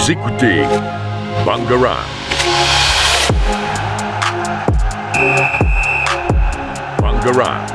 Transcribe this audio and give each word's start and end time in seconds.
Vous 0.00 0.12
écoutez 0.12 0.62
Bangarang. 1.44 1.98
Bangarang. 6.98 7.66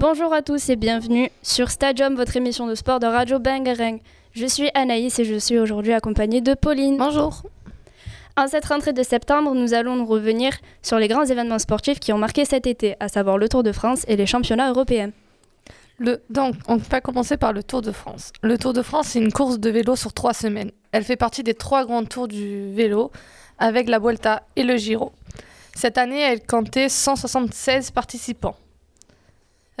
Bonjour 0.00 0.32
à 0.32 0.40
tous 0.40 0.70
et 0.70 0.76
bienvenue 0.76 1.28
sur 1.42 1.70
Stadium, 1.70 2.14
votre 2.14 2.38
émission 2.38 2.66
de 2.66 2.74
sport 2.74 3.00
de 3.00 3.06
Radio 3.06 3.38
Bangarang. 3.38 3.98
Je 4.32 4.46
suis 4.46 4.70
Anaïs 4.72 5.18
et 5.18 5.24
je 5.26 5.38
suis 5.38 5.58
aujourd'hui 5.58 5.92
accompagnée 5.92 6.40
de 6.40 6.54
Pauline. 6.54 6.96
Bonjour. 6.96 7.42
En 8.38 8.48
cette 8.48 8.64
rentrée 8.64 8.94
de 8.94 9.02
septembre, 9.02 9.54
nous 9.54 9.74
allons 9.74 9.96
nous 9.96 10.06
revenir 10.06 10.54
sur 10.80 10.98
les 10.98 11.08
grands 11.08 11.26
événements 11.26 11.58
sportifs 11.58 12.00
qui 12.00 12.14
ont 12.14 12.18
marqué 12.18 12.46
cet 12.46 12.66
été, 12.66 12.96
à 12.98 13.08
savoir 13.08 13.36
le 13.36 13.50
Tour 13.50 13.62
de 13.62 13.72
France 13.72 14.06
et 14.08 14.16
les 14.16 14.26
championnats 14.26 14.70
européens. 14.70 15.10
Donc, 15.98 16.54
on 16.68 16.76
va 16.76 17.00
commencer 17.00 17.36
par 17.36 17.52
le 17.52 17.62
Tour 17.62 17.80
de 17.80 17.92
France. 17.92 18.32
Le 18.42 18.58
Tour 18.58 18.72
de 18.72 18.82
France, 18.82 19.08
c'est 19.08 19.18
une 19.18 19.32
course 19.32 19.58
de 19.58 19.70
vélo 19.70 19.96
sur 19.96 20.12
trois 20.12 20.34
semaines. 20.34 20.70
Elle 20.92 21.04
fait 21.04 21.16
partie 21.16 21.42
des 21.42 21.54
trois 21.54 21.86
grands 21.86 22.04
tours 22.04 22.28
du 22.28 22.72
vélo, 22.72 23.10
avec 23.58 23.88
la 23.88 23.98
Vuelta 23.98 24.42
et 24.56 24.62
le 24.62 24.76
Giro. 24.76 25.12
Cette 25.74 25.98
année, 25.98 26.20
elle 26.20 26.44
comptait 26.44 26.88
176 26.88 27.90
participants. 27.90 28.56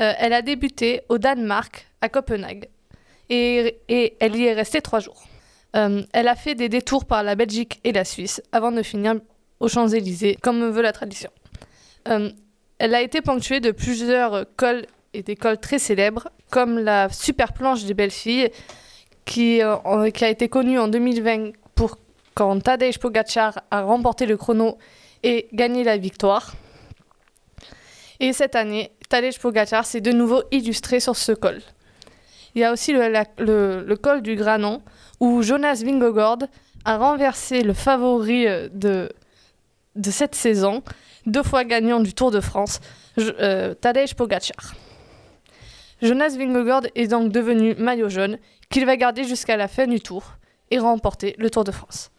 Euh, 0.00 0.12
elle 0.18 0.32
a 0.32 0.42
débuté 0.42 1.02
au 1.08 1.18
Danemark, 1.18 1.86
à 2.00 2.08
Copenhague, 2.08 2.68
et, 3.28 3.78
et 3.88 4.16
elle 4.20 4.36
y 4.36 4.44
est 4.44 4.52
restée 4.54 4.80
trois 4.80 5.00
jours. 5.00 5.24
Euh, 5.74 6.02
elle 6.12 6.28
a 6.28 6.34
fait 6.34 6.54
des 6.54 6.68
détours 6.68 7.04
par 7.04 7.22
la 7.22 7.34
Belgique 7.34 7.80
et 7.84 7.92
la 7.92 8.04
Suisse 8.04 8.42
avant 8.52 8.72
de 8.72 8.82
finir 8.82 9.16
aux 9.60 9.68
Champs-Élysées, 9.68 10.36
comme 10.42 10.68
veut 10.70 10.82
la 10.82 10.92
tradition. 10.92 11.30
Euh, 12.08 12.30
elle 12.78 12.94
a 12.94 13.02
été 13.02 13.20
ponctuée 13.20 13.60
de 13.60 13.70
plusieurs 13.70 14.46
cols 14.56 14.86
et 15.16 15.22
des 15.22 15.34
cols 15.34 15.58
très 15.58 15.78
célèbres, 15.78 16.28
comme 16.50 16.78
la 16.78 17.08
super 17.08 17.52
planche 17.52 17.84
des 17.84 17.94
belles 17.94 18.10
filles, 18.10 18.50
qui, 19.24 19.62
euh, 19.62 19.76
a 19.84 20.28
été 20.28 20.48
connue 20.48 20.78
en 20.78 20.88
2020 20.88 21.52
pour 21.74 21.98
quand 22.34 22.60
Tadej 22.60 22.98
Pogacar 22.98 23.62
a 23.70 23.82
remporté 23.82 24.26
le 24.26 24.36
chrono 24.36 24.76
et 25.22 25.48
gagné 25.52 25.84
la 25.84 25.96
victoire. 25.96 26.54
Et 28.20 28.32
cette 28.32 28.54
année, 28.54 28.92
Tadej 29.08 29.38
Pogacar 29.38 29.86
s'est 29.86 30.02
de 30.02 30.12
nouveau 30.12 30.42
illustré 30.50 31.00
sur 31.00 31.16
ce 31.16 31.32
col. 31.32 31.60
Il 32.54 32.60
y 32.60 32.64
a 32.64 32.72
aussi 32.72 32.92
le, 32.92 33.94
col 33.94 34.22
du 34.22 34.36
Granon, 34.36 34.82
où 35.18 35.42
Jonas 35.42 35.82
Vingegaard 35.84 36.38
a 36.84 36.98
renversé 36.98 37.62
le 37.62 37.72
favori 37.72 38.46
euh, 38.46 38.68
de, 38.70 39.10
cette 40.10 40.34
saison, 40.34 40.82
deux 41.24 41.42
fois 41.42 41.64
gagnant 41.64 42.00
du 42.00 42.12
Tour 42.12 42.30
de 42.30 42.40
France, 42.40 42.80
euh, 43.18 43.74
Tadej 43.74 44.14
Pogacar. 44.14 44.74
Jonas 46.02 46.36
Vingegaard 46.36 46.82
est 46.94 47.08
donc 47.08 47.32
devenu 47.32 47.74
maillot 47.74 48.08
jaune, 48.08 48.38
qu'il 48.70 48.84
va 48.84 48.96
garder 48.96 49.24
jusqu'à 49.24 49.56
la 49.56 49.68
fin 49.68 49.86
du 49.86 50.00
Tour 50.00 50.36
et 50.70 50.78
remporter 50.78 51.34
le 51.38 51.50
Tour 51.50 51.64
de 51.64 51.72
France. 51.72 52.10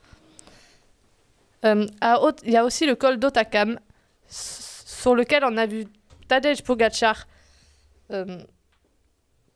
Euh, 1.66 1.86
Il 2.44 2.52
y 2.52 2.58
a 2.58 2.66
aussi 2.66 2.86
le 2.86 2.95
col 2.95 3.17
d'Otakam, 3.17 3.80
sur 4.28 5.16
lequel 5.16 5.44
on 5.44 5.58
a 5.58 5.66
vu 5.66 5.86
Tadej 6.28 6.64
Pogacar 6.64 7.28
euh, 8.11 8.44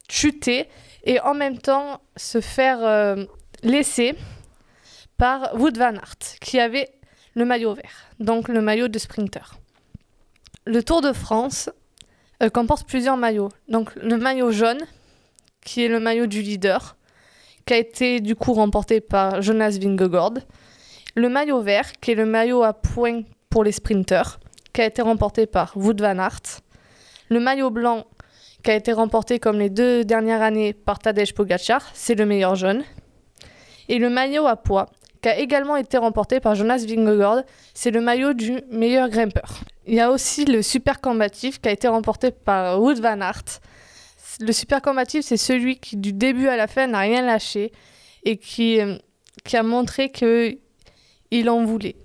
chuter 0.09 0.67
et 1.03 1.19
en 1.21 1.33
même 1.33 1.57
temps 1.57 2.01
se 2.15 2.41
faire 2.41 2.83
euh, 2.83 3.25
laisser 3.63 4.15
par 5.17 5.55
Wood 5.59 5.77
Van 5.77 5.95
Aert, 5.95 6.37
qui 6.41 6.59
avait 6.59 6.91
le 7.33 7.45
maillot 7.45 7.73
vert, 7.73 8.09
donc 8.19 8.47
le 8.47 8.61
maillot 8.61 8.87
de 8.87 8.99
sprinter. 8.99 9.55
Le 10.65 10.83
Tour 10.83 11.01
de 11.01 11.13
France 11.13 11.69
euh, 12.41 12.49
comporte 12.49 12.87
plusieurs 12.87 13.17
maillots. 13.17 13.49
Donc 13.67 13.93
le 13.95 14.17
maillot 14.17 14.51
jaune, 14.51 14.79
qui 15.63 15.83
est 15.83 15.87
le 15.87 15.99
maillot 15.99 16.25
du 16.25 16.41
leader, 16.41 16.95
qui 17.65 17.73
a 17.73 17.77
été 17.77 18.19
du 18.19 18.35
coup 18.35 18.53
remporté 18.53 19.01
par 19.01 19.41
Jonas 19.41 19.77
Vingegaard. 19.81 20.33
Le 21.15 21.29
maillot 21.29 21.61
vert, 21.61 21.91
qui 22.01 22.11
est 22.11 22.15
le 22.15 22.25
maillot 22.25 22.63
à 22.63 22.73
points 22.73 23.21
pour 23.49 23.63
les 23.63 23.71
sprinters, 23.71 24.39
qui 24.73 24.81
a 24.81 24.85
été 24.85 25.01
remporté 25.01 25.45
par 25.45 25.73
Wood 25.75 26.01
Van 26.01 26.17
Aert. 26.17 26.61
Le 27.29 27.39
maillot 27.39 27.69
blanc, 27.69 28.05
qui 28.63 28.71
a 28.71 28.75
été 28.75 28.93
remporté 28.93 29.39
comme 29.39 29.59
les 29.59 29.69
deux 29.69 30.03
dernières 30.03 30.41
années 30.41 30.73
par 30.73 30.99
Tadej 30.99 31.33
Pogacar, 31.33 31.83
c'est 31.93 32.15
le 32.15 32.25
meilleur 32.25 32.55
jaune. 32.55 32.83
Et 33.89 33.99
le 33.99 34.09
maillot 34.09 34.47
à 34.47 34.55
poids, 34.55 34.87
qui 35.21 35.29
a 35.29 35.37
également 35.37 35.75
été 35.75 35.97
remporté 35.97 36.39
par 36.39 36.55
Jonas 36.55 36.85
Vingegaard, 36.87 37.43
c'est 37.73 37.91
le 37.91 38.01
maillot 38.01 38.33
du 38.33 38.61
meilleur 38.71 39.09
grimpeur. 39.09 39.61
Il 39.87 39.95
y 39.95 39.99
a 39.99 40.11
aussi 40.11 40.45
le 40.45 40.61
super 40.61 41.01
combatif 41.01 41.59
qui 41.59 41.69
a 41.69 41.71
été 41.71 41.87
remporté 41.87 42.31
par 42.31 42.79
Wood 42.81 42.99
Van 42.99 43.19
Aert. 43.19 43.59
Le 44.39 44.51
super 44.51 44.81
combatif, 44.81 45.25
c'est 45.25 45.37
celui 45.37 45.79
qui 45.79 45.97
du 45.97 46.13
début 46.13 46.47
à 46.47 46.55
la 46.55 46.67
fin 46.67 46.87
n'a 46.87 46.99
rien 46.99 47.21
lâché 47.21 47.71
et 48.23 48.37
qui, 48.37 48.79
euh, 48.79 48.97
qui 49.43 49.57
a 49.57 49.63
montré 49.63 50.11
qu'il 50.11 51.49
en 51.49 51.65
voulait. 51.65 51.95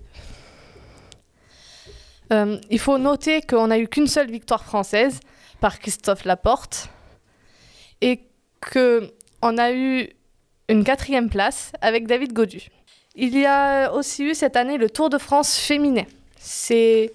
Euh, 2.33 2.59
il 2.71 2.79
faut 2.79 2.99
noter 2.99 3.43
qu'on 3.43 3.69
n'a 3.69 3.79
eu 3.79 3.89
qu'une 3.89 4.09
seule 4.09 4.31
victoire 4.31 4.65
française 4.65 5.21
par 5.61 5.79
Christophe 5.79 6.25
Laporte 6.25 6.89
et 8.01 8.23
qu'on 8.61 9.59
a 9.59 9.73
eu 9.73 10.09
une 10.69 10.83
quatrième 10.83 11.29
place 11.31 11.73
avec 11.81 12.07
David 12.07 12.33
Godu. 12.33 12.69
Il 13.15 13.39
y 13.39 13.47
a 13.47 13.93
aussi 13.93 14.25
eu 14.25 14.35
cette 14.35 14.57
année 14.57 14.77
le 14.77 14.91
Tour 14.91 15.09
de 15.09 15.19
France 15.19 15.57
féminin. 15.57 16.05
C'est 16.39 17.13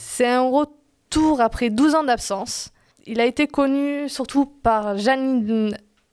c'est 0.00 0.26
un 0.26 0.48
retour 0.48 1.42
après 1.42 1.68
12 1.68 1.94
ans 1.94 2.04
d'absence. 2.04 2.70
Il 3.06 3.20
a 3.20 3.26
été 3.26 3.46
connu 3.46 4.08
surtout 4.08 4.50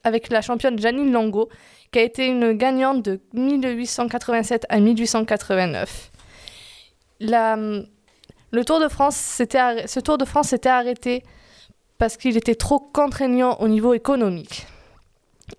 avec 0.03 0.29
la 0.29 0.41
championne 0.41 0.77
Janine 0.77 1.11
Longo, 1.11 1.47
qui 1.91 1.99
a 1.99 2.01
été 2.01 2.27
une 2.27 2.51
gagnante 2.51 3.01
de 3.01 3.21
1887 3.33 4.65
à 4.67 4.79
1889. 4.79 6.11
La, 7.21 7.55
le 7.55 8.65
Tour 8.65 8.81
de 8.81 8.89
France, 8.89 9.15
ce 9.15 9.99
Tour 9.99 10.17
de 10.17 10.25
France 10.25 10.49
s'était 10.49 10.69
arrêté 10.69 11.23
parce 11.97 12.17
qu'il 12.17 12.35
était 12.35 12.55
trop 12.55 12.79
contraignant 12.79 13.55
au 13.61 13.69
niveau 13.69 13.93
économique. 13.93 14.67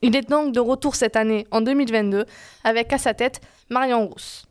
Il 0.02 0.14
est 0.14 0.28
donc 0.28 0.52
de 0.52 0.60
retour 0.60 0.96
cette 0.96 1.16
année, 1.16 1.46
en 1.50 1.62
2022, 1.62 2.26
avec 2.62 2.92
à 2.92 2.98
sa 2.98 3.14
tête 3.14 3.40
Marion 3.70 4.06
Rousse. 4.06 4.47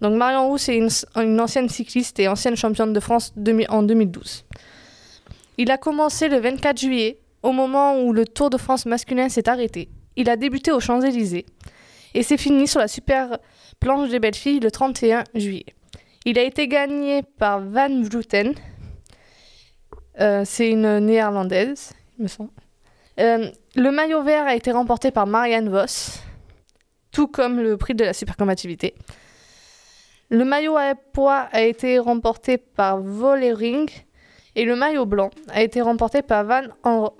Donc 0.00 0.16
Marion 0.16 0.48
Rousse 0.48 0.68
est 0.68 0.78
une, 1.16 1.40
ancienne 1.40 1.68
cycliste 1.68 2.18
et 2.18 2.28
ancienne 2.28 2.56
championne 2.56 2.92
de 2.92 3.00
France 3.00 3.32
en 3.68 3.82
2012. 3.82 4.44
Il 5.58 5.70
a 5.70 5.78
commencé 5.78 6.28
le 6.28 6.38
24 6.38 6.78
juillet, 6.78 7.18
au 7.42 7.52
moment 7.52 8.00
où 8.00 8.12
le 8.12 8.26
Tour 8.26 8.50
de 8.50 8.56
France 8.56 8.86
masculin 8.86 9.28
s'est 9.28 9.48
arrêté. 9.48 9.88
Il 10.16 10.28
a 10.28 10.36
débuté 10.36 10.72
aux 10.72 10.80
Champs-Élysées 10.80 11.46
et 12.14 12.22
s'est 12.22 12.36
fini 12.36 12.66
sur 12.66 12.80
la 12.80 12.88
super 12.88 13.38
planche 13.80 14.10
des 14.10 14.18
belles 14.18 14.34
filles 14.34 14.60
le 14.60 14.70
31 14.70 15.24
juillet. 15.34 15.66
Il 16.24 16.38
a 16.38 16.42
été 16.42 16.68
gagné 16.68 17.22
par 17.22 17.60
Van 17.60 18.02
Vleuten. 18.02 18.54
Euh, 20.20 20.42
C'est 20.44 20.70
une 20.70 20.98
néerlandaise, 21.00 21.92
il 22.18 22.24
me 22.24 22.28
semble. 22.28 22.50
Euh, 23.20 23.50
le 23.76 23.90
maillot 23.90 24.22
vert 24.22 24.44
a 24.44 24.54
été 24.54 24.72
remporté 24.72 25.10
par 25.10 25.26
Marianne 25.26 25.68
Vos, 25.68 26.20
tout 27.12 27.28
comme 27.28 27.60
le 27.60 27.76
prix 27.76 27.94
de 27.94 28.04
la 28.04 28.12
supercombativité. 28.12 28.94
Le 30.34 30.44
maillot 30.44 30.76
à 30.76 30.96
poids 30.96 31.46
a 31.52 31.62
été 31.62 32.00
remporté 32.00 32.58
par 32.58 32.98
Volering 33.00 33.88
et 34.56 34.64
le 34.64 34.74
maillot 34.74 35.06
blanc 35.06 35.30
a 35.52 35.62
été 35.62 35.80
remporté 35.80 36.22
par 36.22 36.42
Van 36.44 36.62
An- 36.82 37.12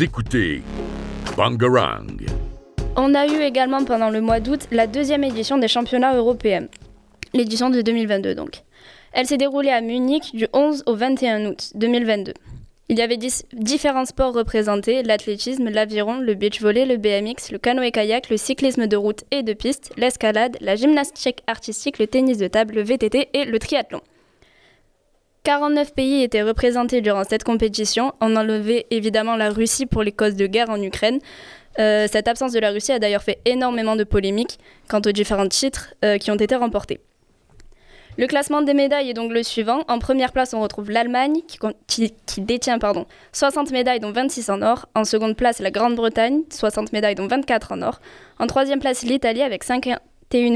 Écoutez 0.00 0.62
Bangarang. 1.36 2.06
On 2.96 3.14
a 3.14 3.26
eu 3.26 3.42
également 3.42 3.84
pendant 3.84 4.10
le 4.10 4.20
mois 4.20 4.40
d'août 4.40 4.66
la 4.72 4.86
deuxième 4.86 5.22
édition 5.22 5.56
des 5.56 5.68
championnats 5.68 6.16
européens, 6.16 6.66
l'édition 7.32 7.70
de 7.70 7.80
2022 7.80 8.34
donc. 8.34 8.62
Elle 9.12 9.26
s'est 9.26 9.36
déroulée 9.36 9.70
à 9.70 9.80
Munich 9.80 10.34
du 10.34 10.48
11 10.52 10.84
au 10.86 10.94
21 10.96 11.46
août 11.46 11.70
2022. 11.74 12.32
Il 12.88 12.98
y 12.98 13.02
avait 13.02 13.18
différents 13.52 14.04
sports 14.04 14.34
représentés, 14.34 15.02
l'athlétisme, 15.02 15.70
l'aviron, 15.70 16.18
le 16.18 16.34
beach 16.34 16.60
volley, 16.60 16.86
le 16.86 16.96
BMX, 16.96 17.52
le 17.52 17.58
canoë-kayak, 17.58 18.30
le 18.30 18.36
cyclisme 18.36 18.86
de 18.86 18.96
route 18.96 19.24
et 19.30 19.42
de 19.42 19.52
piste, 19.52 19.92
l'escalade, 19.96 20.56
la 20.60 20.76
gymnastique 20.76 21.42
artistique, 21.46 21.98
le 21.98 22.06
tennis 22.06 22.38
de 22.38 22.48
table, 22.48 22.74
le 22.74 22.82
VTT 22.82 23.28
et 23.32 23.44
le 23.44 23.58
triathlon. 23.58 24.00
49 25.44 25.92
pays 25.92 26.22
étaient 26.22 26.42
représentés 26.42 27.02
durant 27.02 27.22
cette 27.22 27.44
compétition. 27.44 28.14
On 28.22 28.34
enlevait 28.34 28.86
évidemment 28.90 29.36
la 29.36 29.50
Russie 29.50 29.84
pour 29.84 30.02
les 30.02 30.10
causes 30.10 30.36
de 30.36 30.46
guerre 30.46 30.70
en 30.70 30.80
Ukraine. 30.80 31.18
Euh, 31.78 32.06
cette 32.10 32.28
absence 32.28 32.52
de 32.52 32.60
la 32.60 32.70
Russie 32.70 32.92
a 32.92 32.98
d'ailleurs 32.98 33.22
fait 33.22 33.40
énormément 33.44 33.94
de 33.94 34.04
polémiques 34.04 34.58
quant 34.88 35.02
aux 35.04 35.12
différents 35.12 35.48
titres 35.48 35.92
euh, 36.02 36.16
qui 36.16 36.30
ont 36.30 36.36
été 36.36 36.54
remportés. 36.54 37.00
Le 38.16 38.26
classement 38.26 38.62
des 38.62 38.72
médailles 38.72 39.10
est 39.10 39.14
donc 39.14 39.32
le 39.32 39.42
suivant. 39.42 39.82
En 39.88 39.98
première 39.98 40.32
place, 40.32 40.54
on 40.54 40.62
retrouve 40.62 40.90
l'Allemagne 40.90 41.40
qui, 41.86 42.10
détient 42.38 42.78
pardon, 42.78 43.06
60 43.32 43.70
médailles 43.70 44.00
dont 44.00 44.12
26 44.12 44.48
en 44.48 44.62
or. 44.62 44.88
En 44.94 45.04
seconde 45.04 45.36
place, 45.36 45.58
la 45.58 45.70
Grande-Bretagne, 45.70 46.42
60 46.48 46.92
médailles 46.94 47.16
dont 47.16 47.26
24 47.26 47.72
en 47.72 47.82
or. 47.82 48.00
En 48.38 48.46
troisième 48.46 48.78
place, 48.78 49.02
l'Italie 49.02 49.42
avec 49.42 49.64
51 49.64 49.98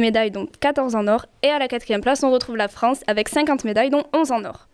médailles 0.01 0.31
dont 0.31 0.47
14 0.61 0.95
en 0.95 1.09
or. 1.09 1.27
Et 1.43 1.49
à 1.49 1.59
la 1.59 1.69
quatrième 1.69 2.01
place, 2.01 2.23
on 2.23 2.31
retrouve 2.31 2.57
la 2.57 2.69
France 2.69 3.01
avec 3.07 3.29
50 3.29 3.65
médailles 3.65 3.91
dont 3.91 4.05
11 4.15 4.33
en 4.33 4.45
or. 4.45 4.69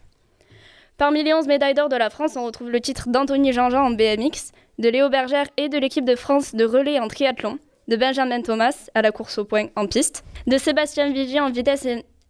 Parmi 0.96 1.24
les 1.24 1.34
11 1.34 1.48
médailles 1.48 1.74
d'or 1.74 1.88
de 1.88 1.96
la 1.96 2.08
France, 2.08 2.36
on 2.36 2.44
retrouve 2.44 2.70
le 2.70 2.80
titre 2.80 3.08
d'Anthony 3.08 3.52
Jean-Jean 3.52 3.86
en 3.86 3.90
BMX, 3.90 4.52
de 4.78 4.88
Léo 4.88 5.08
Bergère 5.08 5.46
et 5.56 5.68
de 5.68 5.76
l'équipe 5.76 6.04
de 6.04 6.14
France 6.14 6.54
de 6.54 6.64
relais 6.64 7.00
en 7.00 7.08
triathlon, 7.08 7.58
de 7.88 7.96
Benjamin 7.96 8.42
Thomas 8.42 8.88
à 8.94 9.02
la 9.02 9.10
course 9.10 9.38
au 9.38 9.44
point 9.44 9.66
en 9.74 9.88
piste, 9.88 10.24
de 10.46 10.56
Sébastien 10.56 11.12
Vigier 11.12 11.40
en 11.40 11.50
vitesse 11.50 11.88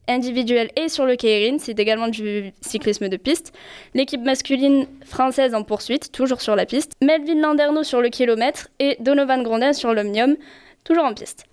individuelle 0.09 0.71
et 0.77 0.89
sur 0.89 1.05
le 1.05 1.17
Keirin, 1.17 1.59
c'est 1.59 1.79
également 1.79 2.09
du 2.09 2.55
cyclisme 2.63 3.11
de 3.11 3.19
piste, 3.19 3.53
l'équipe 3.93 4.23
masculine 4.23 4.87
française 5.05 5.55
en 5.55 5.63
poursuite, 5.63 6.11
toujours 6.11 6.41
sur 6.41 6.57
la 6.57 6.65
piste, 6.65 6.93
Melvin 7.03 7.41
Landerneau 7.43 7.83
sur 7.83 8.01
le 8.01 8.09
kilomètre 8.09 8.69
et 8.79 8.97
Donovan 9.01 9.43
Grondin 9.43 9.75
sur 9.75 9.93
l'omnium, 9.93 10.37
toujours 10.85 11.05
en 11.05 11.13
piste. 11.13 11.45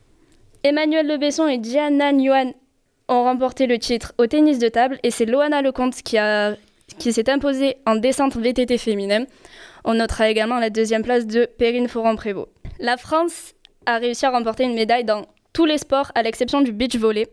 Emmanuel 0.64 1.08
Lebesson 1.08 1.48
et 1.50 1.58
Diana 1.58 2.14
Nguyen 2.14 2.54
ont 3.10 3.24
remporté 3.24 3.68
le 3.68 3.80
titre 3.80 4.14
au 4.18 4.28
tennis 4.28 4.60
de 4.60 4.70
table 4.70 4.98
et 5.04 5.12
c'est 5.12 5.26
Loana 5.26 5.62
Lecomte 5.62 6.02
qui 6.04 6.18
a 6.18 6.56
qui 6.98 7.14
s'est 7.14 7.30
imposée 7.30 7.78
en 7.86 7.96
descente 7.96 8.36
VTT 8.36 8.78
féminin. 8.78 9.26
On 9.84 9.96
notera 9.96 10.30
également 10.30 10.60
la 10.60 10.70
deuxième 10.70 11.04
place 11.04 11.26
de 11.26 11.46
Perrine 11.46 11.88
Foran-Prévot. 11.88 12.48
La 12.80 12.98
France 12.98 13.54
a 13.86 13.98
réussi 13.98 14.26
à 14.26 14.32
remporter 14.32 14.64
une 14.64 14.74
médaille 14.74 15.04
dans 15.04 15.26
tous 15.54 15.66
les 15.66 15.78
sports 15.78 16.12
à 16.16 16.24
l'exception 16.24 16.62
du 16.62 16.72
beach 16.72 16.96
volley. 16.96 17.28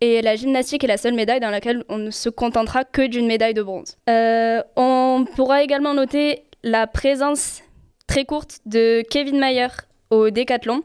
Et 0.00 0.20
la 0.22 0.36
gymnastique 0.36 0.84
est 0.84 0.88
la 0.88 0.98
seule 0.98 1.14
médaille 1.14 1.40
dans 1.40 1.50
laquelle 1.50 1.84
on 1.88 1.98
ne 1.98 2.10
se 2.10 2.28
contentera 2.28 2.84
que 2.84 3.06
d'une 3.06 3.26
médaille 3.26 3.54
de 3.54 3.62
bronze. 3.62 3.96
Euh, 4.10 4.62
on 4.76 5.24
pourra 5.36 5.62
également 5.62 5.94
noter 5.94 6.44
la 6.62 6.86
présence 6.86 7.62
très 8.06 8.24
courte 8.24 8.58
de 8.66 9.02
Kevin 9.10 9.38
Mayer 9.38 9.68
au 10.10 10.30
décathlon, 10.30 10.82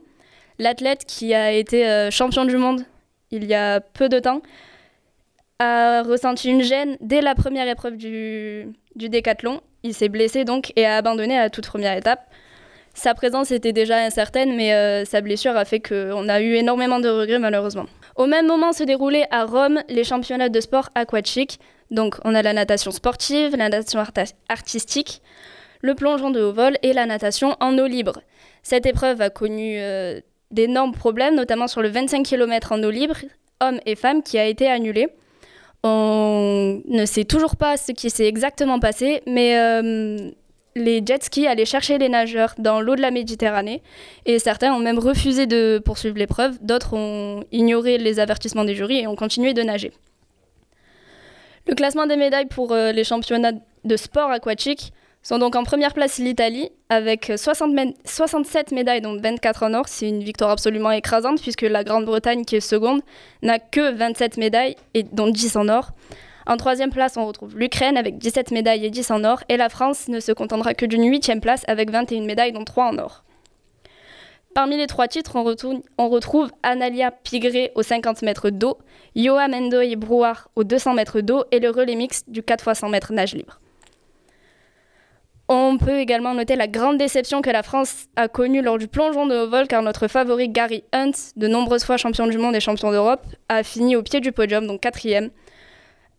l'athlète 0.60 1.06
qui 1.06 1.34
a 1.34 1.52
été 1.52 1.88
euh, 1.88 2.10
champion 2.10 2.46
du 2.46 2.58
monde 2.58 2.84
il 3.32 3.46
y 3.46 3.54
a 3.54 3.80
peu 3.80 4.10
de 4.10 4.20
temps, 4.20 4.42
a 5.62 6.04
ressenti 6.04 6.50
une 6.50 6.64
gêne 6.64 6.98
dès 7.02 7.22
la 7.22 7.36
première 7.36 7.68
épreuve 7.68 7.98
du, 7.98 8.68
du 8.96 9.10
décathlon 9.10 9.62
il 9.84 9.94
s'est 9.94 10.10
blessé 10.10 10.46
donc 10.46 10.72
et 10.76 10.86
a 10.86 10.98
abandonné 10.98 11.38
à 11.38 11.50
toute 11.50 11.66
première 11.66 11.98
étape. 11.98 12.22
Sa 12.94 13.14
présence 13.14 13.52
était 13.52 13.72
déjà 13.72 13.98
incertaine, 13.98 14.56
mais 14.56 14.74
euh, 14.74 15.06
sa 15.06 15.22
blessure 15.22 15.56
a 15.56 15.64
fait 15.64 15.80
qu'on 15.80 16.28
a 16.28 16.42
eu 16.42 16.56
énormément 16.56 17.00
de 17.00 17.08
regrets 17.08 17.40
malheureusement. 17.40 17.86
Au 18.16 18.26
même 18.26 18.48
moment 18.48 18.74
se 18.74 18.84
déroulaient 18.84 19.28
à 19.32 19.46
Rome 19.46 19.82
les 19.88 20.04
championnats 20.04 20.50
de 20.50 20.60
sport 20.60 20.90
aquatique. 20.94 21.60
Donc 21.90 22.18
on 22.26 22.36
a 22.36 22.42
la 22.42 22.54
natation 22.54 22.92
sportive, 22.92 23.56
la 23.56 23.70
natation 23.70 24.04
artistique, 24.50 25.22
le 25.82 25.96
plongeon 25.96 26.32
de 26.32 26.42
haut 26.42 26.54
vol 26.54 26.78
et 26.84 26.94
la 26.94 27.06
natation 27.06 27.56
en 27.60 27.78
eau 27.78 27.88
libre. 27.88 28.22
Cette 28.62 28.86
épreuve 28.86 29.22
a 29.22 29.30
connu 29.30 29.80
euh, 29.80 30.20
d'énormes 30.52 30.94
problèmes, 30.94 31.36
notamment 31.36 31.68
sur 31.68 31.82
le 31.82 31.90
25 31.90 32.24
km 32.24 32.74
en 32.74 32.84
eau 32.84 32.92
libre, 32.92 33.16
hommes 33.62 33.80
et 33.86 33.96
femmes, 33.96 34.22
qui 34.22 34.38
a 34.38 34.46
été 34.46 34.68
annulé. 34.68 35.08
On 35.84 36.82
ne 36.88 37.06
sait 37.06 37.26
toujours 37.26 37.56
pas 37.56 37.76
ce 37.78 37.92
qui 37.92 38.10
s'est 38.10 38.28
exactement 38.28 38.80
passé, 38.80 39.24
mais 39.26 39.58
euh, 39.58 40.32
les 40.76 41.04
jet 41.06 41.24
skis 41.24 41.48
allaient 41.48 41.66
chercher 41.66 41.98
les 41.98 42.08
nageurs 42.08 42.54
dans 42.60 42.82
l'eau 42.82 42.96
de 42.96 43.02
la 43.02 43.12
Méditerranée 43.12 43.82
et 44.26 44.38
certains 44.38 44.74
ont 44.74 44.80
même 44.80 45.00
refusé 45.00 45.48
de 45.48 45.82
poursuivre 45.84 46.18
l'épreuve, 46.18 46.60
d'autres 46.62 46.94
ont 46.94 47.44
ignoré 47.52 47.98
les 47.98 48.20
avertissements 48.20 48.64
des 48.64 48.76
jurys 48.76 49.00
et 49.00 49.08
ont 49.08 49.16
continué 49.16 49.54
de 49.54 49.64
nager. 49.64 49.92
Le 51.68 51.76
classement 51.76 52.06
des 52.06 52.16
médailles 52.16 52.48
pour 52.48 52.72
euh, 52.74 52.92
les 52.92 53.04
championnats 53.04 53.54
de 53.84 53.96
sport 53.98 54.30
aquatique 54.30 54.94
sont 55.24 55.38
donc 55.38 55.56
en 55.56 55.64
première 55.64 55.94
place 55.94 56.18
l'Italie 56.18 56.70
avec 56.90 57.32
67 57.36 58.72
médailles 58.72 59.02
dont 59.02 59.18
24 59.18 59.64
en 59.64 59.74
or. 59.74 59.88
C'est 59.88 60.08
une 60.08 60.24
victoire 60.24 60.52
absolument 60.52 60.92
écrasante 60.92 61.42
puisque 61.42 61.62
la 61.62 61.84
Grande-Bretagne 61.84 62.44
qui 62.44 62.56
est 62.56 62.62
seconde 62.62 63.02
n'a 63.42 63.60
que 63.60 63.94
27 63.94 64.38
médailles 64.38 64.76
et 64.94 65.04
dont 65.04 65.28
10 65.28 65.56
en 65.58 65.68
or. 65.70 65.92
En 66.48 66.58
troisième 66.58 66.90
place, 66.90 67.18
on 67.18 67.26
retrouve 67.28 67.58
l'Ukraine 67.58 67.98
avec 67.98 68.18
17 68.18 68.52
médailles 68.52 68.86
et 68.86 68.90
10 68.90 69.12
en 69.12 69.24
or, 69.24 69.44
et 69.48 69.58
la 69.58 69.70
France 69.70 70.08
ne 70.08 70.20
se 70.20 70.32
contentera 70.32 70.74
que 70.74 70.88
d'une 70.88 71.08
huitième 71.08 71.40
place 71.40 71.64
avec 71.68 71.92
21 71.92 72.24
médailles, 72.24 72.52
dont 72.52 72.64
3 72.64 72.86
en 72.86 72.98
or. 72.98 73.24
Parmi 74.54 74.76
les 74.76 74.88
trois 74.88 75.08
titres, 75.08 75.38
on, 75.98 76.10
retrouve 76.10 76.52
Analia 76.62 77.12
Pigré 77.12 77.72
au 77.76 77.84
50 77.84 78.22
mètres 78.22 78.50
d'eau, 78.50 78.78
Yoa 79.16 79.48
Mendoy 79.48 79.96
Brouard 79.96 80.50
au 80.58 80.66
200 80.66 80.96
mètres 80.96 81.22
d'eau 81.22 81.46
et 81.52 81.60
le 81.60 81.70
relais 81.70 81.96
mix 81.96 82.24
du 82.28 82.44
4 82.44 82.70
x 82.70 82.80
100 82.80 82.90
mètres 82.90 83.14
nage 83.14 83.34
libre. 83.34 83.62
On 85.54 85.78
peut 85.78 86.00
également 86.00 86.34
noter 86.34 86.56
la 86.56 86.70
grande 86.70 86.98
déception 86.98 87.42
que 87.42 87.50
la 87.50 87.62
France 87.62 88.06
a 88.16 88.30
connue 88.30 88.62
lors 88.62 88.78
du 88.78 88.88
plongeon 88.88 89.26
de 89.26 89.36
haut 89.36 89.50
vol 89.50 89.68
car 89.68 89.82
notre 89.82 90.08
favori 90.08 90.48
Gary 90.48 90.86
Hunt, 90.94 91.12
de 91.36 91.50
nombreuses 91.50 91.84
fois 91.84 91.98
champion 91.98 92.26
du 92.26 92.38
monde 92.38 92.56
et 92.56 92.62
champion 92.62 92.90
d'Europe, 92.90 93.26
a 93.50 93.62
fini 93.62 93.98
au 93.98 94.02
pied 94.02 94.22
du 94.22 94.32
podium, 94.32 94.66
donc 94.66 94.80
quatrième, 94.80 95.30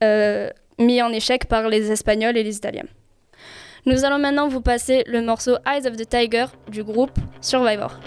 euh, 0.04 0.50
mis 0.78 1.00
en 1.00 1.10
échec 1.10 1.46
par 1.46 1.70
les 1.70 1.90
Espagnols 1.90 2.36
et 2.36 2.42
les 2.42 2.58
Italiens. 2.58 2.84
Nous 3.86 4.04
allons 4.04 4.18
maintenant 4.18 4.48
vous 4.48 4.60
passer 4.60 5.02
le 5.06 5.22
morceau 5.22 5.56
Eyes 5.66 5.88
of 5.88 5.96
the 5.96 6.06
Tiger 6.06 6.44
du 6.68 6.84
groupe 6.84 7.18
Survivor. 7.40 8.00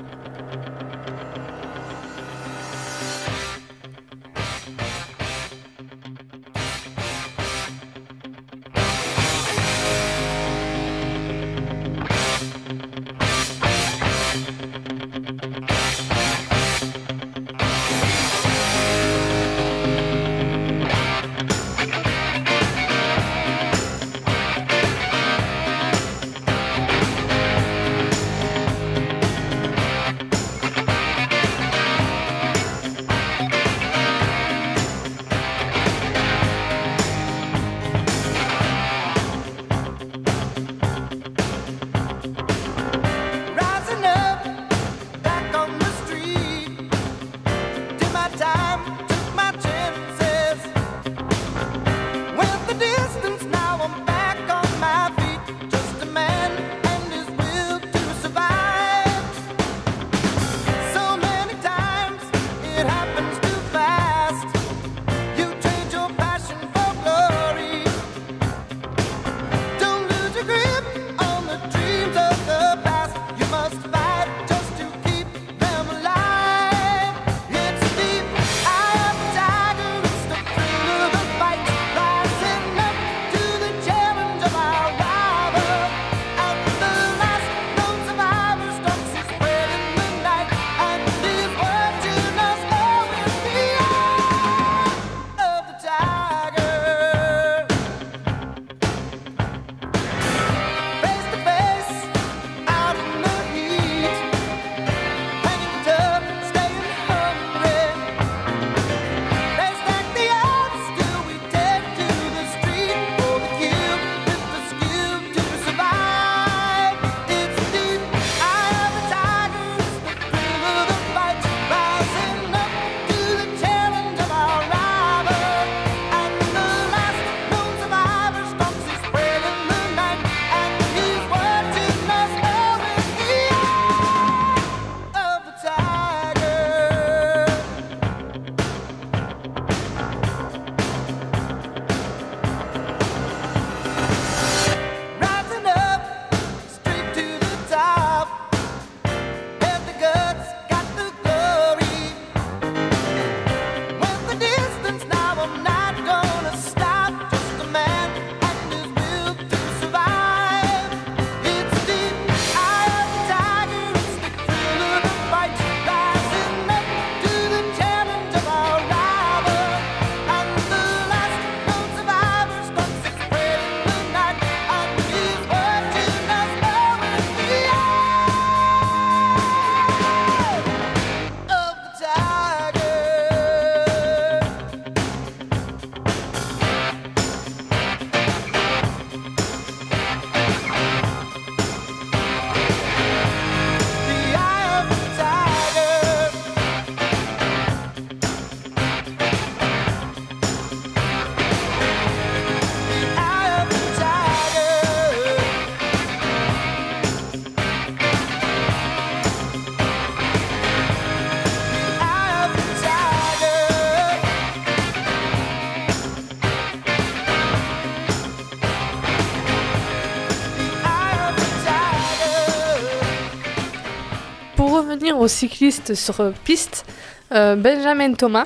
Cyclistes 225.27 225.93
sur 225.93 226.33
piste, 226.43 226.85
euh, 227.31 227.55
Benjamin 227.55 228.13
Thomas, 228.13 228.45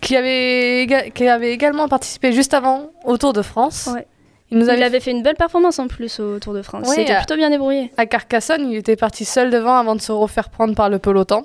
qui 0.00 0.16
avait, 0.16 1.12
qui 1.14 1.28
avait 1.28 1.52
également 1.52 1.88
participé 1.88 2.32
juste 2.32 2.54
avant 2.54 2.90
au 3.04 3.18
Tour 3.18 3.32
de 3.32 3.42
France. 3.42 3.88
Ouais. 3.92 4.06
Il 4.50 4.58
nous 4.58 4.66
Il 4.66 4.82
avait 4.82 5.00
fait 5.00 5.12
une 5.12 5.22
belle 5.22 5.36
performance 5.36 5.78
en 5.78 5.86
plus 5.86 6.18
au 6.18 6.38
Tour 6.40 6.54
de 6.54 6.62
France. 6.62 6.88
Ouais, 6.88 6.96
C'était 6.96 7.16
plutôt 7.16 7.36
bien 7.36 7.50
débrouillé. 7.50 7.92
À 7.96 8.06
Carcassonne, 8.06 8.70
il 8.70 8.76
était 8.76 8.96
parti 8.96 9.24
seul 9.24 9.50
devant 9.50 9.76
avant 9.76 9.94
de 9.94 10.00
se 10.00 10.10
refaire 10.10 10.48
prendre 10.48 10.74
par 10.74 10.88
le 10.88 10.98
peloton. 10.98 11.44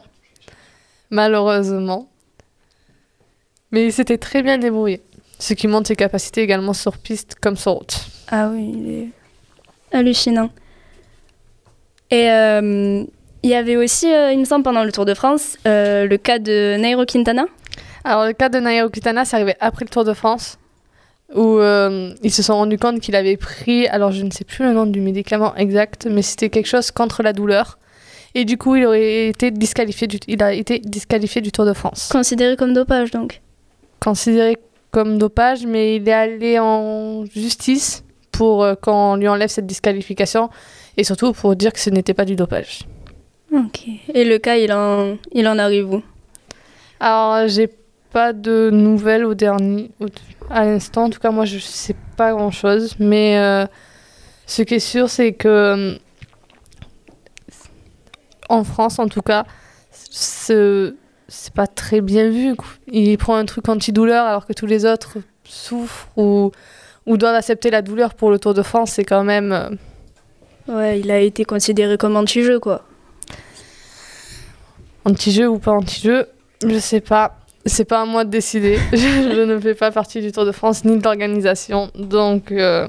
Malheureusement. 1.11 2.07
Mais 3.71 3.85
il 3.85 3.93
s'était 3.93 4.17
très 4.17 4.41
bien 4.41 4.57
débrouillé. 4.57 5.01
Ce 5.37 5.53
qui 5.53 5.67
montre 5.67 5.87
ses 5.87 5.95
capacités 5.95 6.41
également 6.41 6.73
sur 6.73 6.97
piste 6.97 7.35
comme 7.39 7.57
sur 7.57 7.73
route. 7.73 7.97
Ah 8.29 8.49
oui, 8.51 8.73
il 8.75 8.89
est 8.89 9.09
hallucinant. 9.91 10.49
Et 12.09 12.31
euh, 12.31 13.03
il 13.45 13.49
y 13.49 13.53
avait 13.53 13.75
aussi, 13.75 14.11
euh, 14.11 14.33
il 14.33 14.39
me 14.39 14.43
semble, 14.45 14.63
pendant 14.63 14.83
le 14.83 14.91
Tour 14.91 15.05
de 15.05 15.13
France, 15.13 15.55
euh, 15.67 16.07
le 16.07 16.17
cas 16.17 16.39
de 16.39 16.77
Nairo 16.77 17.05
Quintana. 17.05 17.45
Alors, 18.03 18.25
le 18.25 18.33
cas 18.33 18.49
de 18.49 18.57
Nairo 18.57 18.89
Quintana, 18.89 19.23
c'est 19.23 19.35
arrivé 19.35 19.53
après 19.59 19.85
le 19.85 19.89
Tour 19.91 20.03
de 20.03 20.13
France, 20.13 20.57
où 21.31 21.59
euh, 21.59 22.11
ils 22.23 22.33
se 22.33 22.41
sont 22.41 22.55
rendus 22.55 22.79
compte 22.79 22.99
qu'il 23.01 23.15
avait 23.15 23.37
pris, 23.37 23.85
alors 23.87 24.11
je 24.11 24.23
ne 24.23 24.31
sais 24.31 24.45
plus 24.45 24.65
le 24.65 24.73
nom 24.73 24.87
du 24.87 24.99
médicament 24.99 25.55
exact, 25.57 26.07
mais 26.09 26.23
c'était 26.23 26.49
quelque 26.49 26.65
chose 26.65 26.89
contre 26.89 27.21
la 27.21 27.33
douleur. 27.33 27.77
Et 28.33 28.45
du 28.45 28.57
coup, 28.57 28.77
il 28.77 28.85
aurait 28.87 29.27
été 29.27 29.51
disqualifié 29.51 30.07
du, 30.07 30.17
il 30.27 30.41
a 30.41 30.51
été 30.51 30.79
disqualifié 30.79 31.39
du 31.39 31.51
Tour 31.51 31.65
de 31.65 31.73
France. 31.73 32.09
Considéré 32.11 32.55
comme 32.55 32.73
dopage, 32.73 33.11
donc. 33.11 33.41
Considéré 33.99 34.57
comme 34.89 35.19
dopage, 35.19 35.67
mais 35.67 35.97
il 35.97 36.09
est 36.09 36.13
allé 36.13 36.57
en 36.57 37.25
justice 37.25 38.03
pour 38.31 38.65
qu'on 38.81 39.17
lui 39.17 39.27
enlève 39.27 39.49
cette 39.49 39.67
disqualification 39.67 40.49
et 40.97 41.03
surtout 41.03 41.31
pour 41.33 41.55
dire 41.55 41.71
que 41.71 41.79
ce 41.79 41.91
n'était 41.91 42.15
pas 42.15 42.25
du 42.25 42.35
dopage. 42.35 42.87
Ok. 43.53 43.87
Et 44.13 44.25
le 44.25 44.37
cas, 44.37 44.55
il 44.57 44.71
en, 44.73 45.17
il 45.31 45.47
en 45.47 45.57
arrive 45.57 45.93
où? 45.93 46.03
Alors, 46.99 47.47
j'ai 47.47 47.69
pas 48.11 48.33
de 48.33 48.69
nouvelles 48.71 49.25
au 49.25 49.33
dernier, 49.33 49.91
au- 49.99 50.05
à 50.49 50.65
l'instant. 50.65 51.05
En 51.05 51.09
tout 51.09 51.19
cas, 51.19 51.31
moi, 51.31 51.45
je 51.45 51.59
sais 51.59 51.95
pas 52.17 52.31
grand 52.31 52.51
chose. 52.51 52.95
Mais 52.99 53.37
euh, 53.37 53.65
ce 54.45 54.61
qui 54.63 54.75
est 54.75 54.79
sûr, 54.79 55.09
c'est 55.09 55.33
que 55.33 55.97
en 58.49 58.63
France, 58.63 58.99
en 58.99 59.07
tout 59.07 59.21
cas, 59.21 59.45
ce 59.91 60.95
c'est 61.27 61.53
pas 61.53 61.65
très 61.67 62.01
bien 62.01 62.29
vu. 62.29 62.55
quoi. 62.55 62.67
Il 62.91 63.17
prend 63.17 63.35
un 63.35 63.45
truc 63.45 63.67
antidouleur 63.67 64.25
alors 64.25 64.45
que 64.45 64.53
tous 64.53 64.67
les 64.67 64.85
autres 64.85 65.17
souffrent 65.43 66.07
ou, 66.17 66.51
ou 67.07 67.17
doivent 67.17 67.33
accepter 67.35 67.71
la 67.71 67.81
douleur 67.81 68.13
pour 68.13 68.29
le 68.29 68.37
Tour 68.37 68.53
de 68.53 68.61
France. 68.61 68.91
C'est 68.91 69.05
quand 69.05 69.23
même. 69.23 69.51
euh, 69.51 69.69
Ouais, 70.67 70.99
il 70.99 71.09
a 71.11 71.19
été 71.19 71.43
considéré 71.45 71.97
comme 71.97 72.15
anti-jeu, 72.15 72.59
quoi. 72.59 72.83
Anti-jeu 75.05 75.47
ou 75.47 75.59
pas 75.59 75.71
anti-jeu, 75.71 76.27
je 76.65 76.79
sais 76.79 76.99
pas. 76.99 77.37
C'est 77.67 77.85
pas 77.85 78.01
à 78.01 78.05
moi 78.05 78.25
de 78.25 78.29
décider. 78.29 78.77
je, 78.91 78.97
je 78.97 79.41
ne 79.41 79.59
fais 79.59 79.75
pas 79.75 79.91
partie 79.91 80.21
du 80.21 80.31
Tour 80.31 80.45
de 80.45 80.51
France 80.51 80.83
ni 80.83 80.97
de 80.97 81.03
l'organisation. 81.03 81.91
Donc, 81.95 82.51
euh, 82.51 82.87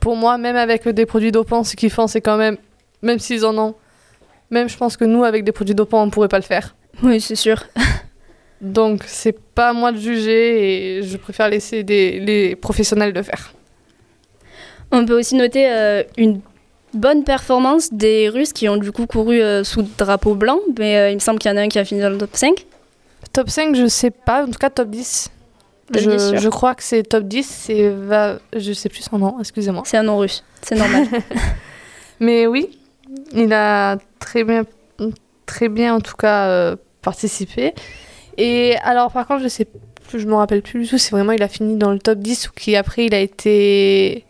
pour 0.00 0.16
moi, 0.16 0.36
même 0.38 0.56
avec 0.56 0.86
des 0.88 1.06
produits 1.06 1.32
dopants, 1.32 1.64
ce 1.64 1.76
qu'ils 1.76 1.90
font, 1.90 2.06
c'est 2.06 2.20
quand 2.20 2.36
même, 2.36 2.56
même 3.02 3.18
s'ils 3.18 3.44
en 3.44 3.56
ont, 3.56 3.74
même 4.50 4.68
je 4.68 4.76
pense 4.76 4.96
que 4.96 5.04
nous, 5.04 5.24
avec 5.24 5.44
des 5.44 5.52
produits 5.52 5.74
dopants, 5.74 6.02
on 6.02 6.10
pourrait 6.10 6.28
pas 6.28 6.38
le 6.38 6.44
faire. 6.44 6.74
Oui, 7.02 7.20
c'est 7.20 7.36
sûr. 7.36 7.64
Donc, 8.60 9.02
c'est 9.06 9.38
pas 9.54 9.70
à 9.70 9.72
moi 9.72 9.92
de 9.92 9.98
juger 9.98 10.98
et 10.98 11.02
je 11.02 11.16
préfère 11.16 11.48
laisser 11.48 11.82
des, 11.82 12.20
les 12.20 12.56
professionnels 12.56 13.12
le 13.12 13.22
faire. 13.22 13.52
On 14.92 15.04
peut 15.04 15.18
aussi 15.18 15.34
noter 15.34 15.70
euh, 15.70 16.02
une 16.16 16.40
bonne 16.94 17.24
performance 17.24 17.92
des 17.92 18.28
Russes 18.28 18.52
qui 18.52 18.68
ont 18.68 18.76
du 18.76 18.92
coup 18.92 19.06
couru 19.06 19.40
euh, 19.40 19.64
sous 19.64 19.82
drapeau 19.98 20.34
blanc, 20.34 20.60
mais 20.78 20.96
euh, 20.96 21.10
il 21.10 21.14
me 21.14 21.20
semble 21.20 21.38
qu'il 21.38 21.50
y 21.50 21.54
en 21.54 21.56
a 21.56 21.60
un 21.62 21.68
qui 21.68 21.78
a 21.78 21.84
fini 21.84 22.00
dans 22.00 22.10
le 22.10 22.18
top 22.18 22.30
5. 22.34 22.66
Top 23.32 23.50
5, 23.50 23.74
je 23.74 23.86
sais 23.86 24.10
pas, 24.10 24.44
en 24.44 24.46
tout 24.46 24.58
cas 24.58 24.70
top 24.70 24.88
10. 24.90 25.30
Top 25.92 26.02
je, 26.02 26.10
10, 26.10 26.28
sûr. 26.30 26.38
je 26.38 26.48
crois 26.48 26.74
que 26.74 26.82
c'est 26.82 27.02
top 27.02 27.24
10, 27.24 27.46
c'est 27.46 27.88
va... 27.90 28.38
je 28.56 28.72
sais 28.72 28.88
plus 28.88 29.02
son 29.02 29.18
nom, 29.18 29.36
excusez-moi. 29.40 29.82
C'est 29.84 29.96
un 29.96 30.02
nom 30.02 30.18
russe, 30.18 30.44
c'est 30.62 30.76
normal. 30.76 31.06
Mais 32.20 32.46
oui, 32.46 32.78
il 33.34 33.52
a 33.52 33.98
très 34.18 34.44
bien, 34.44 34.64
très 35.46 35.68
bien 35.68 35.94
en 35.94 36.00
tout 36.00 36.16
cas 36.16 36.46
euh, 36.48 36.76
participé. 37.02 37.74
Et 38.38 38.76
alors 38.82 39.12
par 39.12 39.26
contre, 39.26 39.42
je 39.42 39.48
sais, 39.48 39.66
plus- 40.08 40.20
je 40.20 40.26
me 40.26 40.34
rappelle 40.34 40.62
plus 40.62 40.82
du 40.82 40.88
tout. 40.88 40.98
C'est 40.98 41.10
vraiment 41.10 41.32
il 41.32 41.42
a 41.42 41.48
fini 41.48 41.76
dans 41.76 41.92
le 41.92 41.98
top 41.98 42.18
10 42.18 42.48
ou 42.48 42.52
qui 42.52 42.76
après 42.76 43.06
il 43.06 43.14
a 43.14 43.20
été 43.20 44.24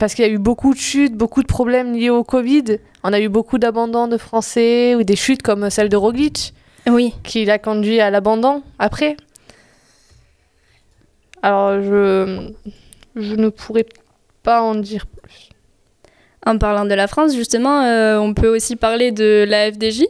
parce 0.00 0.14
qu'il 0.14 0.24
y 0.24 0.28
a 0.28 0.32
eu 0.32 0.38
beaucoup 0.38 0.72
de 0.74 0.78
chutes, 0.78 1.14
beaucoup 1.14 1.42
de 1.42 1.46
problèmes 1.46 1.92
liés 1.92 2.10
au 2.10 2.24
Covid. 2.24 2.78
On 3.04 3.12
a 3.12 3.20
eu 3.20 3.28
beaucoup 3.28 3.58
d'abandons 3.58 4.08
de 4.08 4.16
Français 4.16 4.94
ou 4.96 5.04
des 5.04 5.14
chutes 5.14 5.42
comme 5.42 5.70
celle 5.70 5.88
de 5.88 5.96
Roglic 5.96 6.54
oui, 6.88 7.14
qui 7.22 7.44
l'a 7.44 7.58
conduit 7.58 8.00
à 8.00 8.10
l'abandon 8.10 8.62
après. 8.78 9.16
Alors 11.42 11.80
je 11.82 12.50
je 13.16 13.34
ne 13.34 13.48
pourrais 13.50 13.84
pas 14.42 14.62
en 14.62 14.74
dire 14.74 15.04
plus. 15.06 15.50
en 16.46 16.56
parlant 16.56 16.86
de 16.86 16.94
la 16.94 17.06
France, 17.06 17.34
justement, 17.34 17.82
euh, 17.82 18.18
on 18.18 18.32
peut 18.32 18.48
aussi 18.48 18.76
parler 18.76 19.12
de 19.12 19.44
la 19.46 19.70
FDJ, 19.70 20.04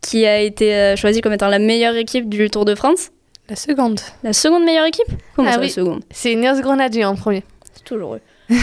qui 0.00 0.24
a 0.26 0.40
été 0.40 0.74
euh, 0.74 0.96
choisie 0.96 1.20
comme 1.20 1.32
étant 1.32 1.48
la 1.48 1.58
meilleure 1.58 1.96
équipe 1.96 2.28
du 2.28 2.48
Tour 2.50 2.64
de 2.64 2.74
France. 2.76 3.10
La 3.48 3.56
seconde. 3.56 4.00
La 4.22 4.32
seconde 4.32 4.64
meilleure 4.64 4.86
équipe? 4.86 5.08
Comment 5.34 5.48
Ah 5.48 5.52
ça, 5.54 5.58
la 5.58 5.64
oui. 5.64 5.70
seconde? 5.70 6.04
C'est 6.10 6.32
Ineos 6.32 6.60
Grenadier 6.60 7.04
en 7.04 7.16
premier. 7.16 7.42
C'est 7.72 7.84
toujours 7.84 8.14
eux. 8.14 8.20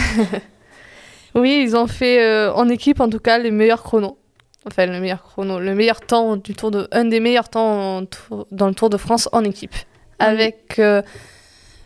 Oui, 1.34 1.62
ils 1.64 1.74
ont 1.76 1.86
fait 1.86 2.22
euh, 2.22 2.52
en 2.52 2.68
équipe 2.68 3.00
en 3.00 3.08
tout 3.08 3.18
cas 3.18 3.38
les 3.38 3.50
meilleurs 3.50 3.82
chronos. 3.82 4.18
Enfin, 4.66 4.86
le 4.86 5.00
meilleur 5.00 5.22
chrono, 5.22 5.58
le 5.58 5.74
meilleur 5.74 6.00
temps 6.02 6.36
du 6.36 6.54
Tour 6.54 6.70
de, 6.70 6.86
un 6.92 7.06
des 7.06 7.20
meilleurs 7.20 7.48
temps 7.48 8.04
tour- 8.04 8.46
dans 8.52 8.68
le 8.68 8.74
Tour 8.74 8.90
de 8.90 8.96
France 8.98 9.28
en 9.32 9.42
équipe, 9.42 9.74
avec 10.18 10.78
euh, 10.78 11.02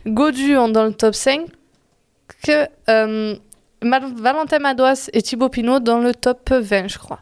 Godu 0.07 0.57
en- 0.57 0.69
dans 0.69 0.85
le 0.85 0.93
top 0.93 1.15
5, 1.15 1.47
que 2.43 2.67
euh, 2.91 3.37
Valentin 3.83 4.59
Madouas 4.59 5.09
et 5.13 5.23
Thibaut 5.23 5.49
Pinot 5.49 5.79
dans 5.79 6.01
le 6.01 6.13
top 6.15 6.51
20, 6.53 6.89
je 6.89 6.99
crois. 6.99 7.21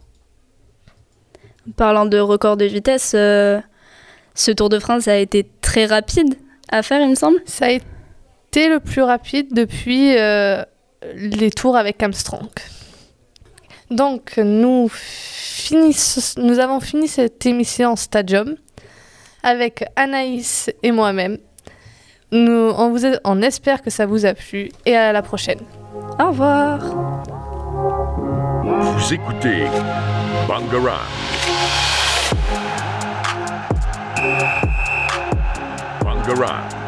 Parlant 1.76 2.06
de 2.06 2.18
record 2.18 2.56
de 2.56 2.64
vitesse, 2.64 3.12
euh, 3.14 3.60
ce 4.34 4.50
Tour 4.50 4.70
de 4.70 4.78
France 4.78 5.08
a 5.08 5.18
été 5.18 5.46
très 5.60 5.86
rapide 5.86 6.34
à 6.70 6.82
faire, 6.82 7.00
il 7.00 7.10
me 7.10 7.14
semble. 7.14 7.38
Ça 7.46 7.66
a 7.66 7.70
été 7.70 7.84
le 8.56 8.80
plus 8.80 9.02
rapide 9.02 9.52
depuis 9.52 10.16
euh, 10.16 10.62
les 11.14 11.50
tours 11.50 11.76
avec 11.76 12.02
Armstrong. 12.02 12.48
Donc, 13.90 14.34
nous, 14.38 14.88
finissons- 14.90 16.40
nous 16.40 16.58
avons 16.58 16.80
fini 16.80 17.06
cette 17.08 17.44
émission 17.46 17.96
stadium 17.96 18.56
avec 19.42 19.84
Anaïs 19.96 20.70
et 20.82 20.90
moi-même. 20.90 21.38
Nous, 22.32 22.72
on, 22.76 22.90
vous 22.90 23.04
a- 23.06 23.20
on 23.24 23.42
espère 23.42 23.82
que 23.82 23.90
ça 23.90 24.06
vous 24.06 24.24
a 24.26 24.34
plu 24.34 24.70
et 24.86 24.96
à 24.96 25.12
la 25.12 25.22
prochaine. 25.22 25.60
Au 26.18 26.28
revoir 26.28 26.78
Vous 28.64 29.14
écoutez 29.14 29.64
Bangarang. 30.48 31.00
Bangarang. 36.02 36.83